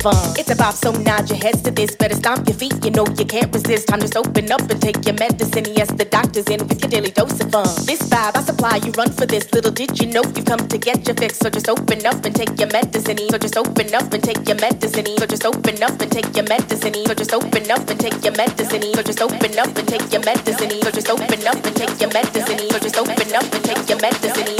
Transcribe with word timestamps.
fun. 0.00 0.16
It's 0.40 0.50
a 0.50 0.54
vibe, 0.56 0.74
so 0.74 0.92
nod 0.92 1.28
your 1.28 1.38
heads 1.38 1.62
to 1.62 1.70
this. 1.70 1.94
Better 1.94 2.16
stomp 2.16 2.48
your 2.48 2.56
feet, 2.56 2.84
you 2.84 2.90
know 2.90 3.06
you 3.18 3.24
can't 3.24 3.52
resist. 3.52 3.88
Time 3.88 4.00
to 4.00 4.18
open 4.18 4.50
up 4.50 4.62
and 4.70 4.80
take 4.80 5.04
your 5.04 5.14
medicine. 5.14 5.66
Yes, 5.76 5.92
the 5.92 6.04
doctor's 6.04 6.46
in 6.48 6.66
with 6.66 6.80
your 6.80 6.90
daily 6.90 7.10
dose 7.10 7.40
of 7.40 7.50
fun. 7.52 7.68
This 7.84 8.02
vibe 8.08 8.36
I 8.36 8.42
supply, 8.42 8.76
you 8.84 8.92
run 8.92 9.12
for 9.12 9.26
this. 9.26 9.52
Little 9.52 9.72
did 9.72 10.00
you 10.00 10.06
know 10.08 10.22
you 10.36 10.42
come 10.42 10.66
to 10.68 10.78
get 10.78 11.06
your 11.06 11.16
fix. 11.16 11.38
So 11.38 11.50
just 11.50 11.68
open 11.68 12.04
up 12.06 12.24
and 12.24 12.34
take 12.34 12.58
your 12.58 12.70
medicine. 12.72 13.18
So 13.30 13.38
just 13.38 13.56
open 13.56 13.94
up 13.94 14.12
and 14.12 14.22
take 14.22 14.48
your 14.48 14.56
medicine. 14.56 15.06
So 15.18 15.26
just 15.26 15.44
open 15.44 15.82
up 15.82 16.00
and 16.00 16.10
take 16.10 16.34
your 16.36 16.46
medicine. 16.46 16.94
So 17.06 17.12
just 17.12 17.32
open 17.34 17.70
up 17.70 17.88
and 17.90 18.00
take 18.00 18.24
your 18.24 18.34
medicine. 18.34 18.82
So 18.94 19.02
just 19.02 19.20
open 19.20 19.58
up 19.58 19.66
and 19.66 19.76
take 19.86 20.10
your 20.12 20.22
medicine. 20.22 20.70
So 20.80 20.90
just 20.90 21.10
open 21.10 21.46
up 21.46 21.64
and 21.66 21.76
take 21.76 22.00
your 22.00 22.10
medicine. 22.10 22.58
So 22.58 22.78
just 22.78 22.96
open 22.96 23.34
up 23.34 23.52
and 23.52 23.64
take 23.64 23.88
your 23.88 24.00
medicine. 24.00 24.59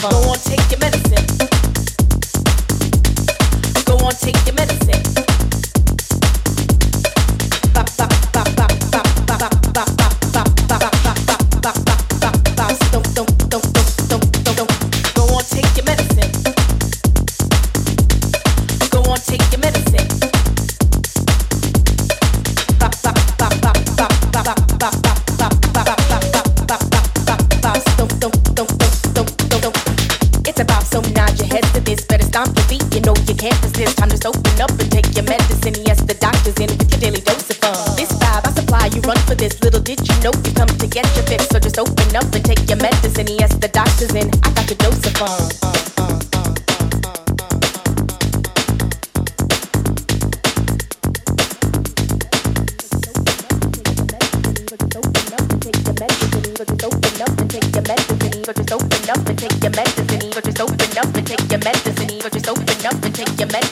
Go 0.00 0.08
on, 0.30 0.38
take 0.38 0.70
your 0.70 0.78
medicine. 0.78 1.26
Go 3.84 3.96
on, 4.06 4.12
take 4.12 4.46
your 4.46 4.54
medicine. 4.54 4.77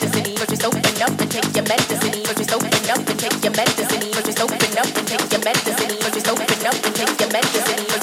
Medicine. 0.07 0.37
Just 0.49 0.65
open 0.65 1.03
up 1.03 1.21
and 1.21 1.31
take 1.31 1.57
your 1.57 1.65
medicine. 1.65 2.23
Just 2.25 2.53
open 2.53 2.91
up 2.91 3.09
and 3.09 3.19
take 3.19 3.45
your 3.45 3.53
medicine. 3.53 4.01
Just 4.13 4.41
open 4.41 4.79
up 4.79 4.97
and 4.97 5.07
take 5.07 5.33
your 5.33 5.41
medicine. 5.45 5.99
Just 6.13 6.29
open 6.29 6.67
up 6.67 6.75
and 6.85 6.95
take 6.95 7.21
your 7.21 7.33
medicine. 7.33 7.96